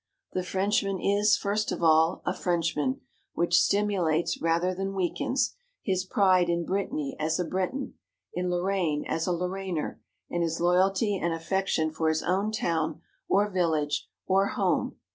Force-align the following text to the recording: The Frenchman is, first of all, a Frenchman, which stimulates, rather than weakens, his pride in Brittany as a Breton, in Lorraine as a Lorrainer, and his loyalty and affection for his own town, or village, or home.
The 0.33 0.41
Frenchman 0.41 0.99
is, 0.99 1.37
first 1.37 1.71
of 1.71 1.83
all, 1.83 2.23
a 2.25 2.33
Frenchman, 2.33 3.01
which 3.35 3.53
stimulates, 3.61 4.41
rather 4.41 4.73
than 4.73 4.95
weakens, 4.95 5.53
his 5.83 6.05
pride 6.05 6.49
in 6.49 6.65
Brittany 6.65 7.15
as 7.19 7.39
a 7.39 7.45
Breton, 7.45 7.93
in 8.33 8.49
Lorraine 8.49 9.05
as 9.07 9.27
a 9.27 9.31
Lorrainer, 9.31 10.01
and 10.27 10.41
his 10.41 10.59
loyalty 10.59 11.19
and 11.19 11.35
affection 11.35 11.91
for 11.91 12.09
his 12.09 12.23
own 12.23 12.51
town, 12.51 12.99
or 13.29 13.47
village, 13.47 14.09
or 14.25 14.47
home. 14.47 14.95